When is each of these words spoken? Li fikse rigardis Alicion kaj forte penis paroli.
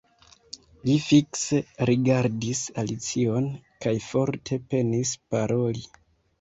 Li 0.87 0.95
fikse 1.07 1.59
rigardis 1.89 2.63
Alicion 2.85 3.47
kaj 3.87 3.95
forte 4.09 4.61
penis 4.75 5.17
paroli. 5.33 5.89